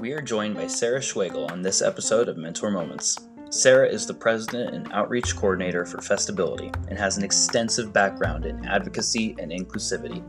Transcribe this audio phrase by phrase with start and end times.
[0.00, 3.16] We are joined by Sarah Schwegel on this episode of Mentor Moments.
[3.48, 8.66] Sarah is the president and outreach coordinator for Festability and has an extensive background in
[8.66, 10.22] advocacy and inclusivity.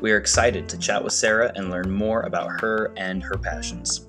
[0.00, 4.04] We are excited to chat with Sarah and learn more about her and her passions.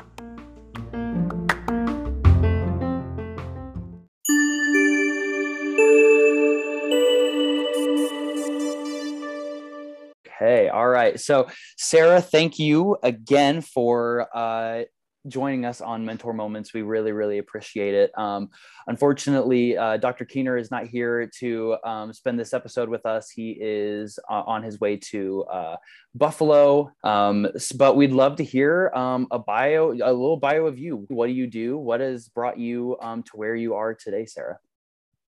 [11.01, 11.19] Right.
[11.19, 11.47] So,
[11.77, 14.83] Sarah, thank you again for uh,
[15.27, 16.73] joining us on Mentor Moments.
[16.73, 18.11] We really, really appreciate it.
[18.17, 18.49] Um,
[18.87, 20.25] unfortunately, uh, Dr.
[20.25, 23.29] Keener is not here to um, spend this episode with us.
[23.29, 25.75] He is uh, on his way to uh,
[26.15, 26.91] Buffalo.
[27.03, 31.05] Um, but we'd love to hear um, a bio, a little bio of you.
[31.09, 31.77] What do you do?
[31.77, 34.57] What has brought you um, to where you are today, Sarah?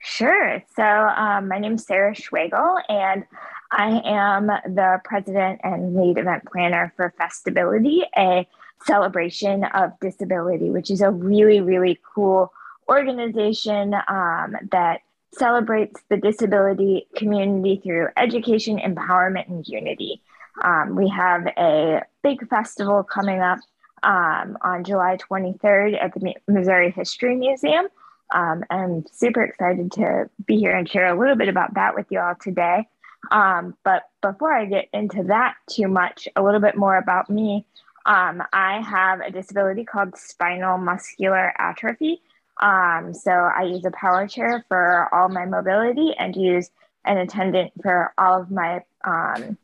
[0.05, 0.61] Sure.
[0.75, 3.23] So, um, my name is Sarah Schwegel, and
[3.75, 8.47] I am the president and lead event planner for Festability, a
[8.85, 12.53] celebration of disability, which is a really, really cool
[12.87, 15.01] organization um, that
[15.33, 20.21] celebrates the disability community through education, empowerment, and unity.
[20.63, 23.57] Um, we have a big festival coming up
[24.03, 27.87] um, on July 23rd at the Missouri History Museum.
[28.35, 32.05] Um, I'm super excited to be here and share a little bit about that with
[32.11, 32.87] you all today.
[33.31, 37.65] Um, but before I get into that too much, a little bit more about me.
[38.05, 42.21] Um, I have a disability called spinal muscular atrophy.
[42.61, 46.69] Um, so I use a power chair for all my mobility and use
[47.05, 49.57] an attendant for all of my um,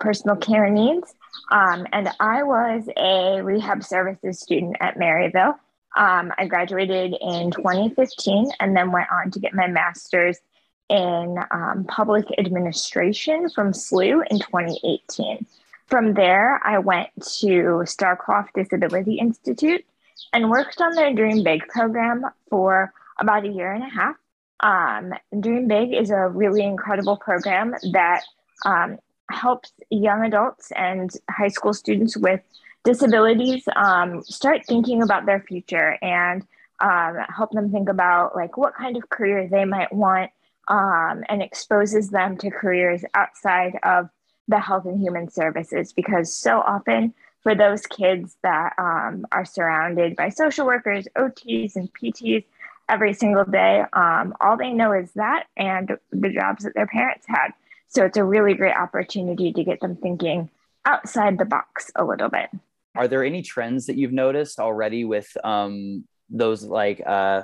[0.00, 1.14] personal care needs.
[1.50, 5.54] Um, and I was a rehab services student at Maryville.
[5.96, 10.40] Um, I graduated in 2015 and then went on to get my master's
[10.88, 15.46] in um, public administration from SLU in 2018.
[15.86, 17.08] From there, I went
[17.40, 19.84] to Starkloff Disability Institute
[20.32, 24.16] and worked on their Dream Big program for about a year and a half.
[24.60, 28.22] Um, Dream Big is a really incredible program that
[28.64, 28.98] um,
[29.30, 32.40] helps young adults and high school students with
[32.84, 36.46] disabilities um, start thinking about their future and
[36.80, 40.30] um, help them think about like what kind of career they might want
[40.68, 44.08] um, and exposes them to careers outside of
[44.48, 50.16] the health and human services because so often for those kids that um, are surrounded
[50.16, 52.44] by social workers, OTs, and PTs
[52.88, 57.26] every single day, um, all they know is that and the jobs that their parents
[57.28, 57.52] had.
[57.88, 60.50] So it's a really great opportunity to get them thinking
[60.84, 62.50] outside the box a little bit.
[62.96, 67.42] Are there any trends that you've noticed already with um, those like uh,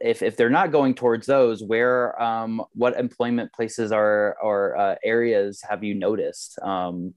[0.00, 4.94] if, if they're not going towards those, where um, what employment places are or uh,
[5.04, 7.14] areas have you noticed um,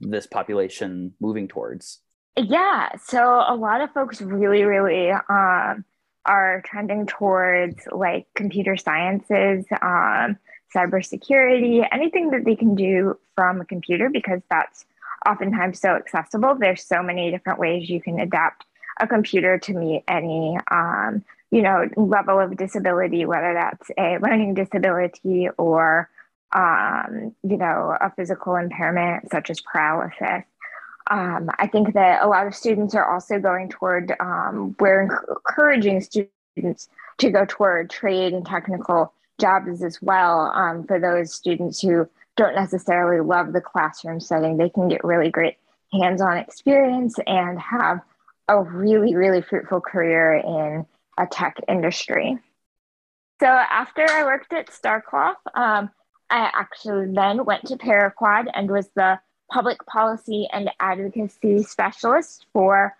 [0.00, 2.00] this population moving towards?
[2.36, 5.84] Yeah, so a lot of folks really, really um,
[6.24, 10.38] are trending towards like computer sciences, um,
[10.74, 14.86] cybersecurity, anything that they can do from a computer because that's
[15.28, 16.54] oftentimes so accessible.
[16.58, 18.64] There's so many different ways you can adapt
[19.00, 24.54] a computer to meet any um, you know level of disability, whether that's a learning
[24.54, 26.10] disability or
[26.52, 30.44] um, you know, a physical impairment such as paralysis.
[31.10, 36.00] Um, I think that a lot of students are also going toward, um, we're encouraging
[36.00, 40.52] students to go toward trade and technical jobs as well.
[40.54, 45.30] Um, for those students who don't necessarily love the classroom setting, they can get really
[45.30, 45.56] great
[45.92, 48.00] hands on experience and have
[48.48, 50.86] a really, really fruitful career in
[51.18, 52.38] a tech industry.
[53.40, 55.90] So after I worked at Starkloff, um,
[56.30, 59.18] I actually then went to Paraquad and was the
[59.50, 62.96] public policy and advocacy specialist for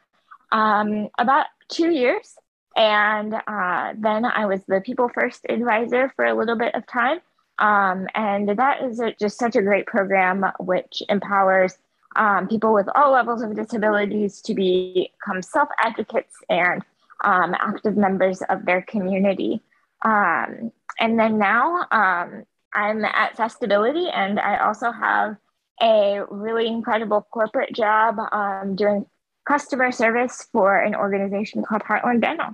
[0.51, 2.35] um, about two years.
[2.77, 7.21] And uh, then I was the People First advisor for a little bit of time.
[7.59, 11.79] Um, and that is a, just such a great program which empowers
[12.17, 16.83] um, people with all levels of disabilities to become self advocates and
[17.23, 19.63] um, active members of their community.
[20.05, 25.37] Um, and then now um, I'm at Festability, and I also have
[25.81, 29.07] a really incredible corporate job um, doing
[29.47, 32.51] customer service for an organization called Heartland Dental.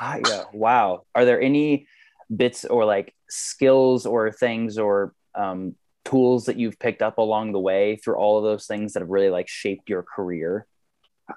[0.00, 0.44] Yeah.
[0.52, 1.04] Wow.
[1.14, 1.86] Are there any
[2.34, 5.74] bits or like skills or things or um,
[6.04, 9.08] tools that you've picked up along the way through all of those things that have
[9.08, 10.66] really like shaped your career?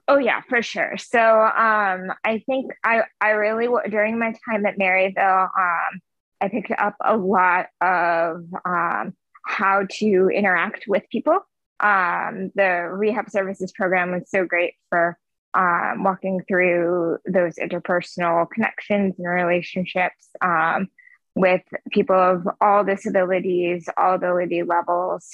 [0.07, 0.97] Oh yeah, for sure.
[0.97, 6.00] So um, I think I I really during my time at Maryville, um,
[6.41, 9.13] I picked up a lot of um,
[9.45, 11.39] how to interact with people.
[11.80, 15.18] Um, the rehab services program was so great for
[15.53, 20.88] um, walking through those interpersonal connections and relationships um,
[21.35, 21.62] with
[21.92, 25.30] people of all disabilities, all ability levels.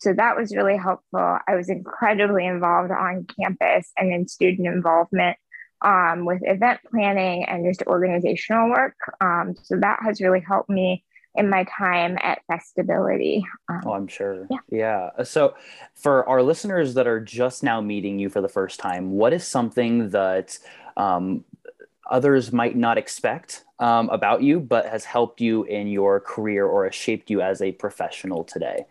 [0.00, 1.38] So that was really helpful.
[1.46, 5.36] I was incredibly involved on campus and in student involvement
[5.82, 8.96] um, with event planning and just organizational work.
[9.20, 11.04] Um, so that has really helped me
[11.34, 13.42] in my time at Festability.
[13.68, 14.46] Um, oh, I'm sure.
[14.50, 14.58] Yeah.
[14.70, 15.22] yeah.
[15.22, 15.54] So,
[15.94, 19.46] for our listeners that are just now meeting you for the first time, what is
[19.46, 20.58] something that
[20.96, 21.44] um,
[22.10, 26.84] others might not expect um, about you, but has helped you in your career or
[26.84, 28.84] has shaped you as a professional today?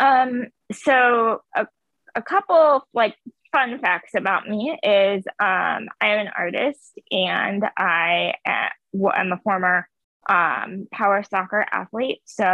[0.00, 1.66] Um, so, a,
[2.14, 3.16] a couple like
[3.52, 9.88] fun facts about me is um, I am an artist and I am a former
[10.28, 12.20] um, power soccer athlete.
[12.24, 12.44] So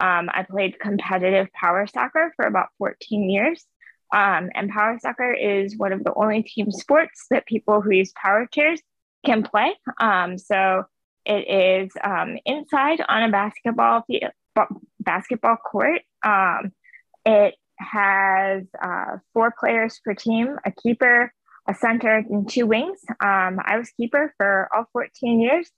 [0.00, 3.64] um, I played competitive power soccer for about 14 years.
[4.12, 8.12] Um, and power soccer is one of the only team sports that people who use
[8.20, 8.80] power chairs
[9.24, 9.74] can play.
[10.00, 10.84] Um, so
[11.24, 14.32] it is um, inside on a basketball field,
[15.00, 16.02] basketball court.
[17.26, 21.32] Um, it has uh, four players per team, a keeper,
[21.68, 23.00] a center, and two wings.
[23.20, 25.70] I was keeper for all 14 years.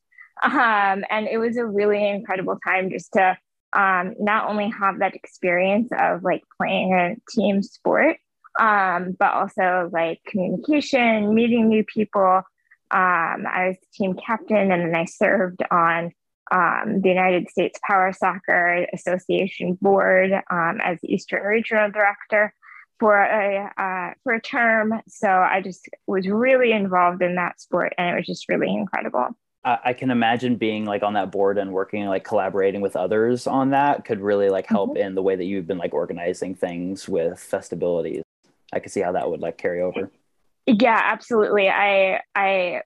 [0.42, 3.36] Um, and it was a really incredible time just to
[3.72, 8.16] um, not only have that experience of like playing a team sport,
[8.58, 12.42] um, but also like communication, meeting new people.
[12.90, 16.12] Um, I was team captain and then I served on
[16.50, 22.54] um, the United States Power Soccer Association board um, as Eastern Regional Director
[22.98, 25.00] for a uh, for a term.
[25.08, 29.28] So I just was really involved in that sport, and it was just really incredible.
[29.66, 33.70] I can imagine being like on that board and working like collaborating with others on
[33.70, 35.06] that could really like help mm-hmm.
[35.06, 38.20] in the way that you've been like organizing things with festabilities.
[38.74, 40.10] I could see how that would like carry over.
[40.66, 41.70] Yeah, absolutely.
[41.70, 42.82] I I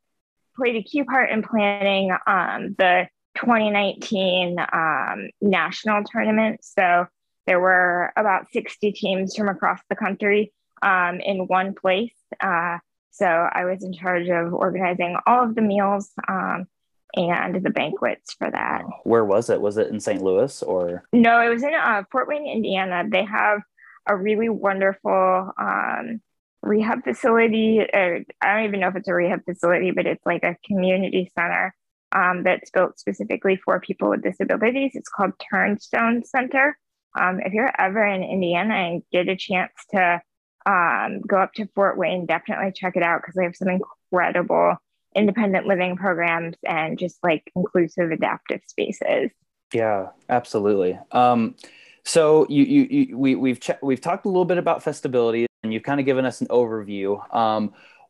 [0.56, 3.08] played a key part in planning um, the
[3.40, 6.60] 2019 um, national tournament.
[6.62, 7.06] So
[7.46, 10.52] there were about 60 teams from across the country
[10.82, 12.14] um, in one place.
[12.40, 12.78] Uh,
[13.10, 16.66] so I was in charge of organizing all of the meals um,
[17.14, 18.82] and the banquets for that.
[19.04, 19.60] Where was it?
[19.60, 20.22] Was it in St.
[20.22, 21.04] Louis or?
[21.12, 23.04] No, it was in uh, Fort Wayne, Indiana.
[23.08, 23.62] They have
[24.06, 26.20] a really wonderful um,
[26.62, 27.80] rehab facility.
[27.80, 31.74] I don't even know if it's a rehab facility, but it's like a community center
[32.12, 34.92] um, that's built specifically for people with disabilities.
[34.94, 36.78] It's called Turnstone Center.
[37.18, 40.20] Um, if you're ever in Indiana and get a chance to
[40.66, 44.76] um, go up to Fort Wayne, definitely check it out because they have some incredible
[45.14, 49.30] independent living programs and just like inclusive adaptive spaces.
[49.72, 50.98] Yeah, absolutely.
[51.12, 51.56] Um,
[52.04, 55.82] so you, you, you we, we've we've talked a little bit about festability and you've
[55.82, 57.20] kind of given us an overview.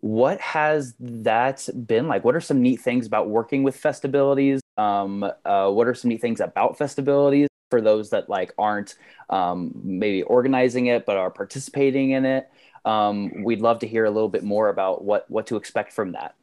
[0.01, 2.25] What has that been like?
[2.25, 4.61] What are some neat things about working with festabilities?
[4.77, 7.49] Um, uh, what are some neat things about festabilities?
[7.71, 8.95] for those that like aren't
[9.31, 12.51] um, maybe organizing it but are participating in it
[12.85, 16.13] um, we'd love to hear a little bit more about what what to expect from
[16.13, 16.35] that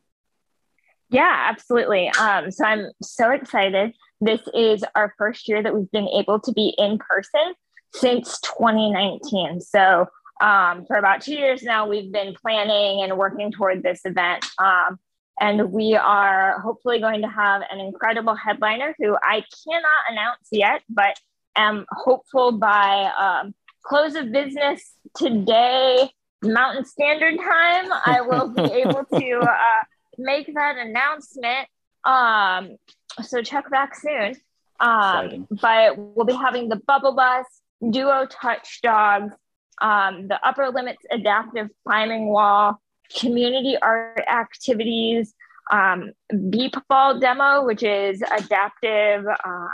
[1.09, 6.07] yeah absolutely um, so i'm so excited this is our first year that we've been
[6.09, 7.53] able to be in person
[7.93, 10.05] since 2019 so
[10.41, 14.99] um, for about two years now we've been planning and working toward this event um,
[15.39, 20.81] and we are hopefully going to have an incredible headliner who I cannot announce yet,
[20.89, 21.19] but
[21.57, 26.09] am hopeful by um, close of business today,
[26.41, 29.83] Mountain Standard Time, I will be able to uh,
[30.17, 31.67] make that announcement.
[32.05, 32.77] Um,
[33.21, 34.35] so check back soon.
[34.79, 37.45] Um, but we'll be having the Bubble Bus,
[37.89, 39.33] Duo Touch Dogs,
[39.81, 42.79] um, the Upper Limits Adaptive Climbing Wall,
[43.19, 45.33] community art activities,
[45.71, 46.11] um,
[46.49, 49.69] beep ball demo, which is adaptive um,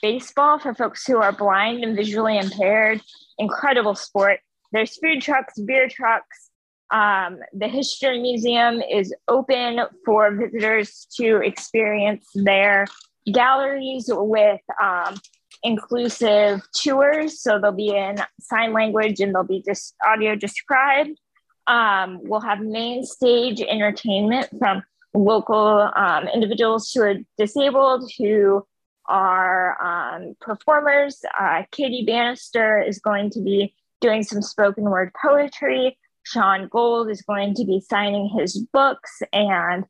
[0.00, 3.00] baseball for folks who are blind and visually impaired.
[3.38, 4.40] Incredible sport.
[4.72, 6.50] There's food trucks, beer trucks.
[6.90, 12.86] Um, the History Museum is open for visitors to experience their
[13.32, 15.18] galleries with um,
[15.62, 17.40] inclusive tours.
[17.40, 21.18] So they'll be in sign language and they'll be just audio described.
[21.66, 24.82] Um, we'll have main stage entertainment from
[25.14, 28.66] local um, individuals who are disabled who
[29.06, 31.20] are um, performers.
[31.38, 35.98] Uh, Katie Bannister is going to be doing some spoken word poetry.
[36.24, 39.84] Sean Gold is going to be signing his books and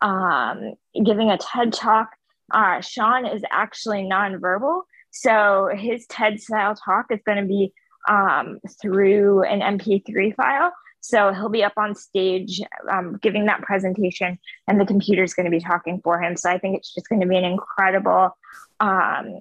[0.00, 2.10] um, giving a TED talk.
[2.52, 4.82] uh, Sean is actually nonverbal.
[5.10, 7.72] So his TED style talk is going to be
[8.08, 10.72] um, through an MP3 file.
[11.00, 12.60] So he'll be up on stage
[12.90, 16.36] um, giving that presentation, and the computer is going to be talking for him.
[16.36, 18.36] So I think it's just going to be an incredible
[18.80, 19.40] um,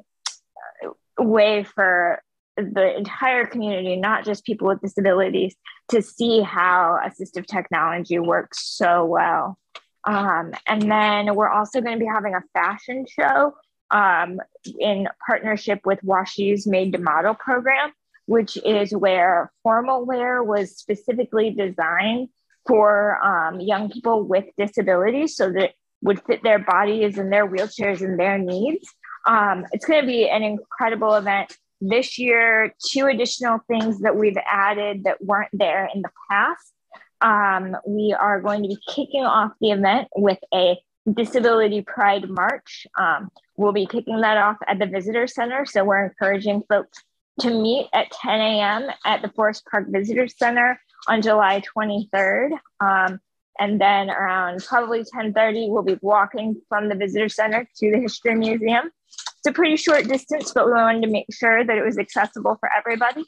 [1.18, 2.22] way for
[2.58, 5.56] the entire community, not just people with disabilities,
[5.90, 9.58] to see how assistive technology works so well.
[10.04, 13.54] Um, and then we're also going to be having a fashion show
[13.92, 14.40] um,
[14.80, 17.92] in partnership with WashU's Made to Model program,
[18.26, 22.30] which is where formal wear was specifically designed
[22.68, 28.02] for um, young people with disabilities so that would fit their bodies and their wheelchairs
[28.02, 28.88] and their needs.
[29.26, 32.74] Um, it's going to be an incredible event this year.
[32.92, 36.74] Two additional things that we've added that weren't there in the past.
[37.20, 40.78] Um, we are going to be kicking off the event with a
[41.14, 42.86] Disability Pride March.
[42.98, 45.66] Um, we'll be kicking that off at the Visitor Center.
[45.66, 47.00] So we're encouraging folks
[47.42, 48.90] to meet at 10 a.m.
[49.06, 52.52] at the Forest Park Visitor Center on July 23rd.
[52.80, 53.20] Um,
[53.60, 58.36] and then around probably 10:30, we'll be walking from the visitor center to the history
[58.36, 58.92] museum.
[59.08, 62.58] It's a pretty short distance, but we wanted to make sure that it was accessible
[62.60, 63.24] for everybody.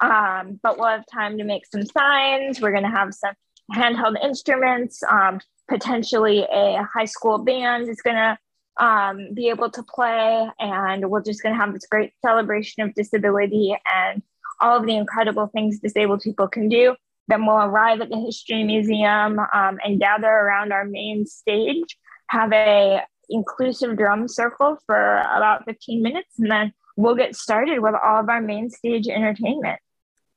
[0.00, 2.60] Um, but we'll have time to make some signs.
[2.60, 3.34] We're going to have some
[3.72, 5.02] handheld instruments.
[5.08, 8.38] Um, potentially, a high school band is going to
[8.84, 12.94] um, be able to play, and we're just going to have this great celebration of
[12.94, 14.22] disability and
[14.60, 16.94] all of the incredible things disabled people can do.
[17.28, 21.98] Then we'll arrive at the History Museum um, and gather around our main stage,
[22.28, 27.94] have a inclusive drum circle for about 15 minutes, and then we'll get started with
[27.94, 29.78] all of our main stage entertainment.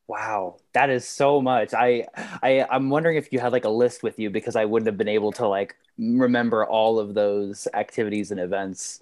[0.07, 1.73] Wow, that is so much.
[1.73, 2.05] I,
[2.43, 4.97] I, I'm wondering if you had like a list with you because I wouldn't have
[4.97, 9.01] been able to like remember all of those activities and events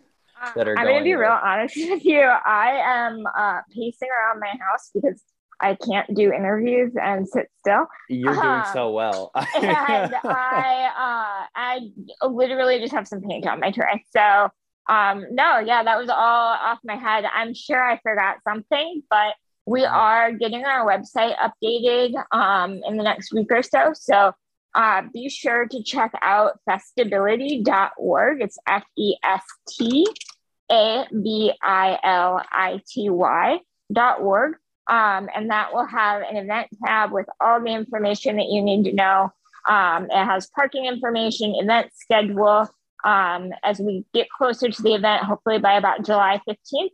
[0.56, 0.78] that are.
[0.78, 2.22] I'm going gonna be real honest with you.
[2.22, 5.24] I am uh, pacing around my house because
[5.60, 7.88] I can't do interviews and sit still.
[8.08, 9.32] You're doing um, so well.
[9.36, 9.46] and
[10.24, 11.80] I uh, I
[12.22, 14.06] literally just have some paint on my tray.
[14.12, 14.50] So
[14.88, 17.26] um, no, yeah, that was all off my head.
[17.26, 19.36] I'm sure I forgot something, but
[19.70, 23.92] we are getting our website updated um, in the next week or so.
[23.94, 24.34] So
[24.74, 28.42] uh, be sure to check out festability.org.
[28.42, 30.08] It's F E S T
[30.72, 33.60] A B I L I T Y
[33.94, 34.56] dot org.
[34.88, 38.86] Um, and that will have an event tab with all the information that you need
[38.86, 39.32] to know.
[39.68, 42.68] Um, it has parking information, event schedule.
[43.06, 46.90] Um, as we get closer to the event, hopefully by about July 15th,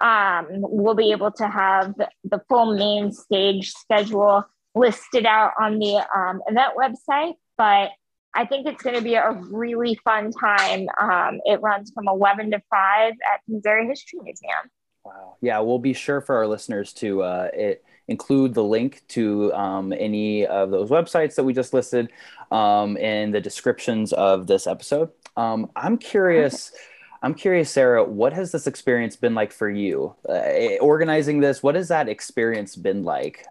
[0.00, 6.04] um, we'll be able to have the full main stage schedule listed out on the
[6.16, 7.34] um, event website.
[7.58, 7.90] But
[8.34, 10.86] I think it's going to be a really fun time.
[11.00, 14.70] Um, it runs from 11 to 5 at Missouri History Museum.
[15.04, 15.36] Wow.
[15.40, 19.92] Yeah, we'll be sure for our listeners to uh, it, include the link to um,
[19.92, 22.12] any of those websites that we just listed
[22.50, 25.10] um, in the descriptions of this episode.
[25.36, 26.72] Um, I'm curious.
[27.22, 30.14] I'm curious, Sarah, what has this experience been like for you?
[30.28, 33.46] Uh, organizing this, what has that experience been like?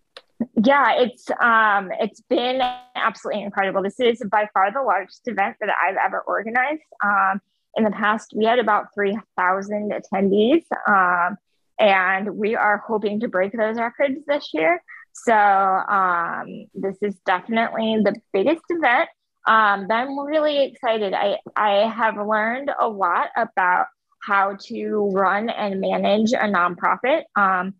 [0.63, 2.61] Yeah, it's um, it's been
[2.95, 3.83] absolutely incredible.
[3.83, 6.81] This is by far the largest event that I've ever organized.
[7.03, 7.41] Um,
[7.75, 11.37] in the past, we had about 3,000 attendees, um,
[11.77, 14.81] and we are hoping to break those records this year.
[15.13, 19.09] So um, this is definitely the biggest event.
[19.49, 21.13] Um, but I'm really excited.
[21.13, 23.87] I, I have learned a lot about
[24.21, 27.23] how to run and manage a nonprofit.
[27.35, 27.73] Um,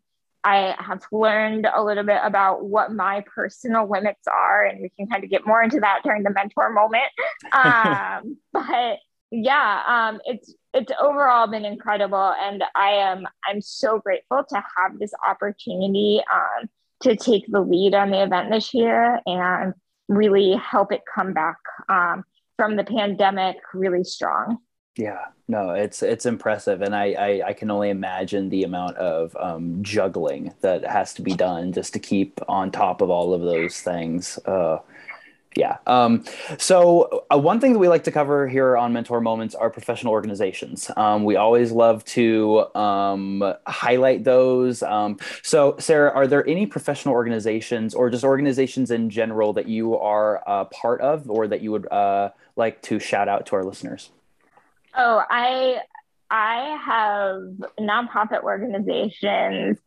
[0.43, 5.07] I have learned a little bit about what my personal limits are, and we can
[5.07, 7.03] kind of get more into that during the mentor moment.
[7.53, 8.97] Um, but
[9.31, 14.97] yeah um, it's it's overall been incredible and i am i'm so grateful to have
[14.99, 16.67] this opportunity um,
[17.01, 19.73] to take the lead on the event this year and
[20.09, 22.25] really help it come back um,
[22.57, 24.57] from the pandemic really strong.
[24.97, 26.81] Yeah no it's it's impressive.
[26.81, 31.21] And i i, I can only imagine the amount of um, juggling that has to
[31.21, 34.39] be done just to keep on top of all of those things.
[34.45, 34.77] Uh,
[35.55, 35.77] yeah.
[35.87, 36.23] Um,
[36.57, 40.13] so uh, one thing that we like to cover here on Mentor Moments are professional
[40.13, 40.91] organizations.
[40.95, 44.83] Um, we always love to um, highlight those.
[44.83, 49.97] Um, so Sarah, are there any professional organizations or just organizations in general that you
[49.97, 53.63] are a part of or that you would uh, like to shout out to our
[53.63, 54.11] listeners?
[54.95, 55.81] Oh, I
[56.29, 57.41] I have
[57.79, 59.79] nonprofit organizations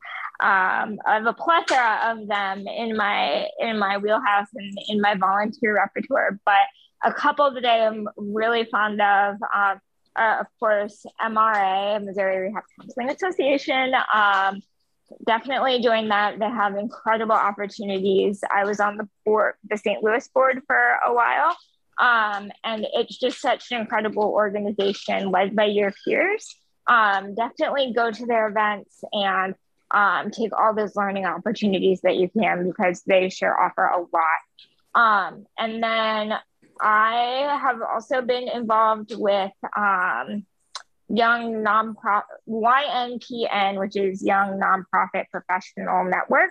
[0.43, 5.15] um, I have a plethora of them in my in my wheelhouse and in my
[5.15, 6.39] volunteer repertoire.
[6.45, 6.67] But
[7.05, 9.37] a couple that I am really fond of.
[9.55, 9.81] Um,
[10.15, 13.95] uh, of course, MRA, Missouri Rehab Counseling Association.
[14.13, 14.61] Um,
[15.27, 16.39] definitely doing that.
[16.39, 18.41] They have incredible opportunities.
[18.55, 20.03] I was on the board, the St.
[20.03, 21.57] Louis board for a while.
[21.99, 26.57] Um, and it's just such an incredible organization led by your peers.
[26.89, 29.55] Um, definitely go to their events and
[29.93, 34.41] um, take all those learning opportunities that you can because they sure offer a lot.
[34.95, 36.35] Um, and then
[36.81, 40.47] I have also been involved with um,
[41.09, 46.51] Young Nonprofit YNPN, which is Young Nonprofit Professional Network.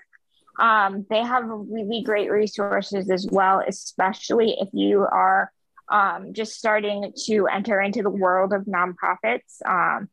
[0.59, 5.51] Um, they have really great resources as well, especially if you are
[5.89, 9.61] um, just starting to enter into the world of nonprofits.
[9.65, 10.09] Um,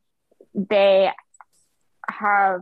[0.55, 1.11] they
[2.09, 2.61] have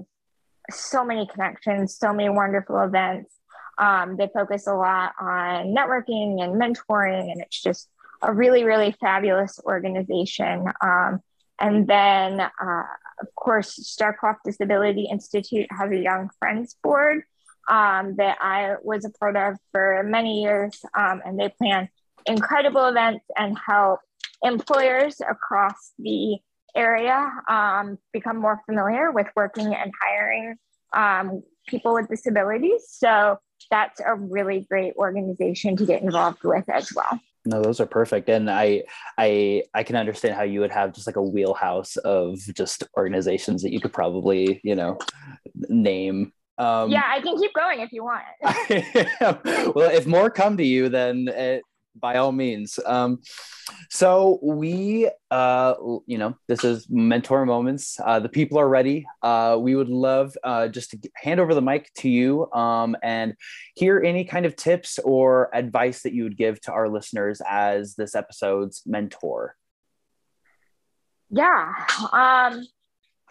[0.69, 3.33] so many connections, so many wonderful events.
[3.77, 7.89] Um, they focus a lot on networking and mentoring, and it's just
[8.21, 10.65] a really, really fabulous organization.
[10.81, 11.21] Um,
[11.59, 12.83] and then, uh,
[13.21, 17.23] of course, Starkloff Disability Institute has a Young Friends Board
[17.67, 21.89] um, that I was a part of for many years, um, and they plan
[22.25, 23.99] incredible events and help
[24.43, 26.37] employers across the
[26.77, 30.55] area um, become more familiar with working and hiring
[30.93, 32.85] um, people with disabilities.
[32.87, 33.37] So
[33.69, 37.19] that's a really great organization to get involved with as well.
[37.45, 38.83] No, those are perfect, and I,
[39.17, 43.63] I, I can understand how you would have just like a wheelhouse of just organizations
[43.63, 44.97] that you could probably, you know,
[45.69, 46.33] name.
[46.57, 48.23] Um, yeah, I can keep going if you want.
[49.75, 51.63] well, if more come to you, then it,
[51.99, 52.79] by all means.
[52.85, 53.21] Um,
[53.89, 55.73] so we, uh,
[56.05, 57.99] you know, this is mentor moments.
[58.03, 59.05] Uh, the people are ready.
[59.21, 63.35] Uh, we would love uh, just to hand over the mic to you um, and
[63.75, 67.95] hear any kind of tips or advice that you would give to our listeners as
[67.95, 69.55] this episode's mentor.
[71.29, 71.73] Yeah.
[72.13, 72.65] Um,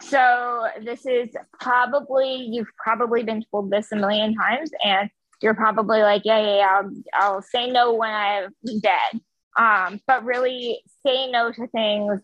[0.01, 5.09] so this is probably you've probably been told this a million times, and
[5.41, 8.49] you're probably like, yeah, yeah, yeah I'll, I'll say no when I'm
[8.81, 9.21] dead.
[9.57, 12.21] Um, but really say no to things,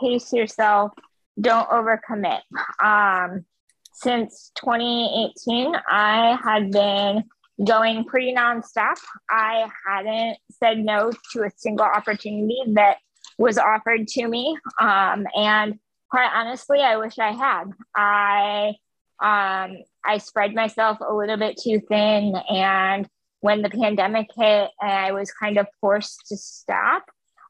[0.00, 0.92] pace yourself,
[1.40, 2.40] don't overcommit.
[2.82, 3.44] Um,
[3.92, 7.24] since 2018, I had been
[7.64, 8.96] going pretty nonstop.
[9.30, 12.98] I hadn't said no to a single opportunity that
[13.38, 14.56] was offered to me.
[14.80, 15.78] Um, and
[16.10, 17.64] quite honestly, I wish I had.
[17.94, 18.74] I
[19.20, 22.34] um, I spread myself a little bit too thin.
[22.48, 23.08] And
[23.40, 27.04] when the pandemic hit and I was kind of forced to stop,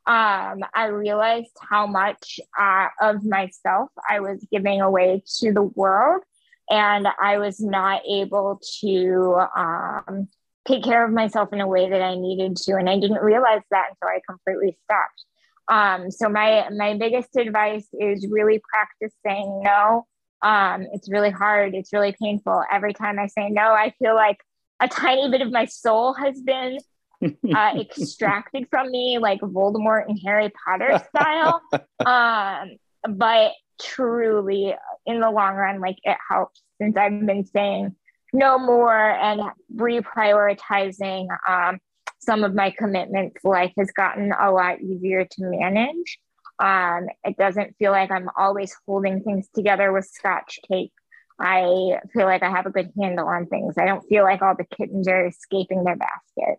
[0.06, 6.22] um, I realized how much uh, of myself I was giving away to the world.
[6.70, 10.28] And I was not able to um,
[10.66, 12.76] take care of myself in a way that I needed to.
[12.76, 15.24] And I didn't realize that until I completely stopped.
[15.68, 20.06] Um, so my my biggest advice is really practice saying no
[20.42, 21.74] um, it's really hard.
[21.74, 22.62] It's really painful.
[22.70, 24.38] Every time I say no, I feel like
[24.80, 26.78] a tiny bit of my soul has been
[27.24, 31.62] uh, extracted from me, like Voldemort and Harry Potter style.
[32.06, 32.76] um,
[33.16, 34.74] but truly,
[35.06, 37.94] in the long run, like it helps since I've been saying
[38.32, 39.40] no more and
[39.74, 41.78] reprioritizing um,
[42.18, 43.42] some of my commitments.
[43.44, 46.18] Life has gotten a lot easier to manage.
[46.58, 50.92] Um, it doesn't feel like I'm always holding things together with scotch tape.
[51.38, 53.74] I feel like I have a good handle on things.
[53.78, 56.58] I don't feel like all the kittens are escaping their basket.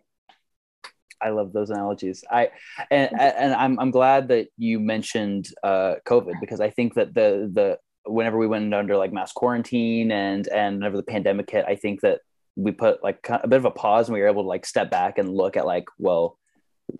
[1.20, 2.22] I love those analogies.
[2.30, 2.50] I
[2.90, 7.50] and, and I'm I'm glad that you mentioned uh, COVID because I think that the
[7.52, 11.74] the whenever we went under like mass quarantine and and whenever the pandemic hit, I
[11.74, 12.20] think that
[12.56, 14.90] we put like a bit of a pause and we were able to like step
[14.90, 16.37] back and look at like well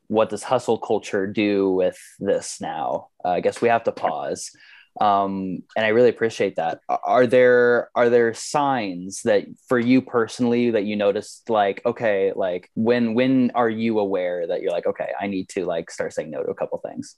[0.08, 3.08] what does hustle culture do with this now?
[3.24, 4.50] Uh, I guess we have to pause.
[5.00, 6.80] Um, and I really appreciate that.
[6.88, 12.68] Are there are there signs that for you personally that you noticed like okay like
[12.74, 16.30] when when are you aware that you're like okay I need to like start saying
[16.30, 17.14] no to a couple things?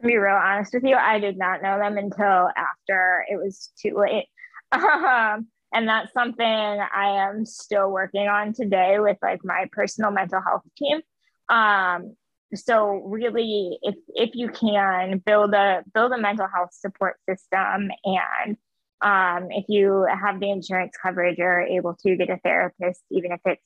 [0.00, 3.70] To be real honest with you, I did not know them until after it was
[3.80, 4.26] too late.
[4.72, 10.40] Um, and that's something I am still working on today with like my personal mental
[10.40, 11.00] health team.
[11.52, 12.16] Um,
[12.54, 18.56] so really, if if you can build a build a mental health support system, and
[19.02, 23.40] um, if you have the insurance coverage, you're able to get a therapist, even if
[23.44, 23.62] it's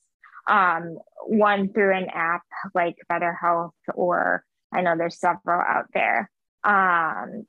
[0.48, 2.42] um, one through an app
[2.74, 6.30] like BetterHelp, or I know there's several out there.
[6.64, 7.46] Um,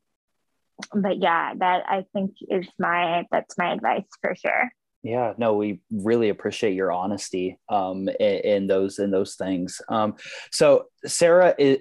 [0.94, 4.72] but yeah, that I think is my that's my advice for sure
[5.08, 9.82] yeah no we really appreciate your honesty um in, in those in those things.
[9.90, 10.16] Um
[10.52, 11.80] so sarah is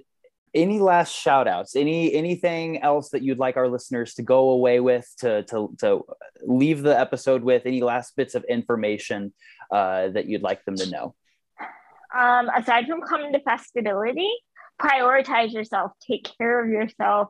[0.54, 4.80] any last shout outs any anything else that you'd like our listeners to go away
[4.80, 6.02] with to to, to
[6.42, 7.66] leave the episode with?
[7.66, 9.34] Any last bits of information
[9.70, 11.14] uh, that you'd like them to know?
[12.16, 14.30] Um, aside from coming to festability
[14.80, 17.28] prioritize yourself take care of yourself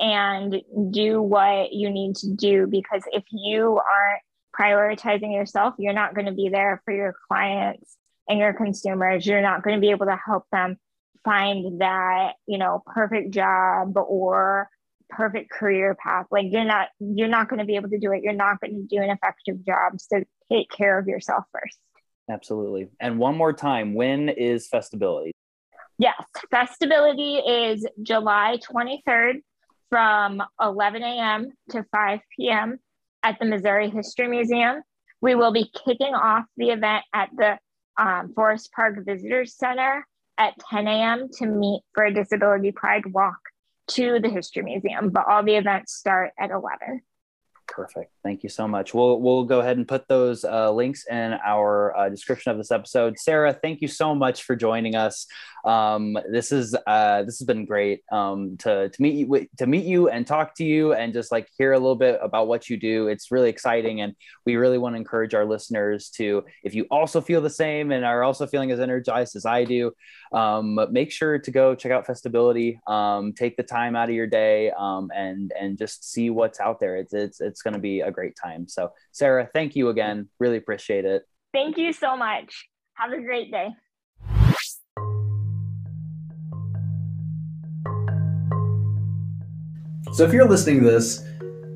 [0.00, 4.22] and do what you need to do because if you aren't
[4.58, 9.26] prioritizing yourself you're not going to be there for your clients and your consumers.
[9.26, 10.76] You're not going to be able to help them
[11.24, 14.68] find that you know perfect job or
[15.08, 16.26] perfect career path.
[16.30, 18.22] Like you're not you're not going to be able to do it.
[18.22, 19.98] You're not going to do an effective job.
[19.98, 21.78] So take care of yourself first.
[22.30, 22.88] Absolutely.
[23.00, 25.30] And one more time when is festability?
[25.98, 29.42] Yes festability is july 23rd
[29.90, 32.78] from 11 a.m to 5 p.m
[33.22, 34.82] at the missouri history museum
[35.20, 37.58] we will be kicking off the event at the
[37.98, 40.06] um, forest park visitors center
[40.38, 41.28] at 10 a.m.
[41.38, 43.38] to meet for a disability pride walk
[43.88, 47.02] to the history museum, but all the events start at 11.
[47.66, 48.12] Perfect.
[48.28, 48.92] Thank you so much.
[48.92, 52.70] We'll we'll go ahead and put those uh, links in our uh, description of this
[52.70, 53.18] episode.
[53.18, 55.26] Sarah, thank you so much for joining us.
[55.64, 59.86] Um, this is uh, this has been great um, to to meet you to meet
[59.86, 62.76] you and talk to you and just like hear a little bit about what you
[62.76, 63.08] do.
[63.08, 64.14] It's really exciting, and
[64.44, 68.04] we really want to encourage our listeners to, if you also feel the same and
[68.04, 69.92] are also feeling as energized as I do,
[70.32, 72.78] um, make sure to go check out Festability.
[72.86, 76.78] Um, take the time out of your day um, and and just see what's out
[76.78, 76.96] there.
[76.96, 78.66] It's it's it's going to be a great time.
[78.66, 80.28] So, Sarah, thank you again.
[80.40, 81.22] Really appreciate it.
[81.52, 82.66] Thank you so much.
[82.94, 83.68] Have a great day.
[90.12, 91.22] So if you're listening to this,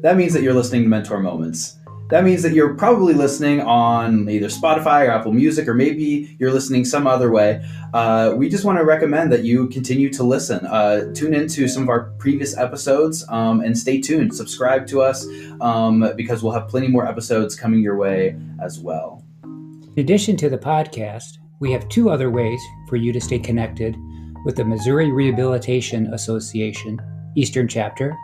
[0.02, 1.78] that means that you're listening to Mentor Moments.
[2.12, 6.53] That means that you're probably listening on either Spotify or Apple Music, or maybe you're
[6.53, 7.66] listening some other way.
[7.94, 10.66] Uh, we just want to recommend that you continue to listen.
[10.66, 14.35] Uh, tune into some of our previous episodes um, and stay tuned.
[14.35, 15.27] Subscribe to us
[15.62, 19.25] um, because we'll have plenty more episodes coming your way as well.
[19.42, 23.96] In addition to the podcast, we have two other ways for you to stay connected
[24.44, 27.01] with the Missouri Rehabilitation Association
[27.37, 28.14] Eastern Chapter,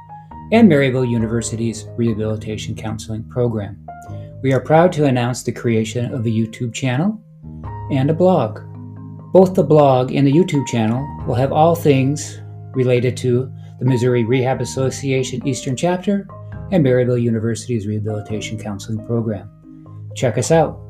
[0.52, 3.84] and Maryville University's Rehabilitation Counseling Program.
[4.42, 7.20] We are proud to announce the creation of a YouTube channel
[7.90, 8.61] and a blog.
[9.32, 12.40] Both the blog and the YouTube channel will have all things
[12.72, 16.26] related to the Missouri Rehab Association Eastern Chapter
[16.72, 19.50] and Maryville University's Rehabilitation Counseling Program.
[20.16, 20.80] Check us out.